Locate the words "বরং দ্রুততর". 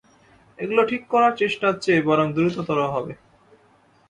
2.01-2.79